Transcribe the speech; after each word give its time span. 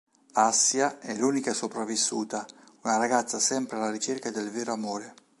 Assia 0.33 0.97
è 0.97 1.15
l'unica 1.15 1.53
sopravvissuta, 1.53 2.43
una 2.81 2.95
ragazza 2.97 3.37
sempre 3.37 3.77
alla 3.77 3.91
ricerca 3.91 4.31
del 4.31 4.49
vero 4.49 4.73
amore. 4.73 5.13